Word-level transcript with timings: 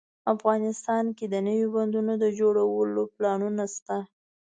افغانستان 0.33 1.05
کې 1.17 1.25
د 1.33 1.35
نوي 1.47 1.67
بندونو 1.75 2.13
د 2.23 2.25
جوړولو 2.39 3.01
پلانونه 3.15 3.63
شته 3.75 3.97